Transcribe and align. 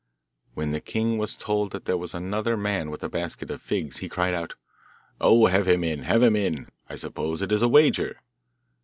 When 0.55 0.71
the 0.71 0.81
king 0.81 1.19
was 1.19 1.35
told 1.35 1.71
that 1.73 1.85
there 1.85 1.95
was 1.95 2.15
another 2.15 2.57
man 2.57 2.89
with 2.89 3.03
a 3.03 3.07
basket 3.07 3.51
of 3.51 3.61
figs 3.61 3.97
he 3.97 4.09
cried 4.09 4.33
out, 4.33 4.55
'Oh, 5.19 5.45
have 5.45 5.67
him 5.67 5.83
in, 5.83 6.05
have 6.05 6.23
him 6.23 6.35
in! 6.35 6.69
I 6.89 6.95
suppose 6.95 7.43
it 7.43 7.51
is 7.51 7.61
a 7.61 7.67
wager! 7.69 8.19